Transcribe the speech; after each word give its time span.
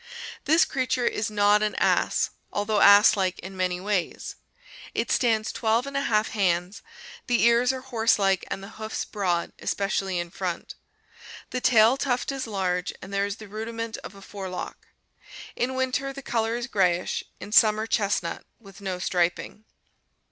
This 0.45 0.65
creature 0.65 1.05
is 1.05 1.29
not 1.29 1.61
an 1.61 1.75
ass 1.75 2.31
although 2.51 2.79
ass 2.81 3.15
like 3.15 3.37
in 3.37 3.55
many 3.55 3.79
ways. 3.79 4.35
It 4.95 5.11
stands 5.11 5.53
i2# 5.53 6.25
hands, 6.29 6.81
the 7.27 7.43
ears 7.43 7.71
are 7.71 7.81
horse 7.81 8.17
like 8.17 8.43
and 8.49 8.63
the 8.63 8.81
hoofs 8.81 9.05
broad, 9.05 9.53
especially 9.59 10.17
in 10.17 10.31
front. 10.31 10.73
The 11.51 11.61
tail 11.61 11.97
tuft 11.97 12.31
is 12.31 12.47
large 12.47 12.91
and 12.99 13.13
there 13.13 13.27
is 13.27 13.35
the 13.35 13.47
rudiment 13.47 13.97
of 13.97 14.15
a 14.15 14.23
forelock. 14.23 14.87
In 15.55 15.75
winter 15.75 16.11
the 16.11 16.23
color 16.23 16.55
is 16.55 16.65
grayish, 16.65 17.23
in 17.39 17.51
summer 17.51 17.85
chestnut, 17.85 18.43
with 18.59 18.81
no 18.81 18.97
striping. 18.97 19.65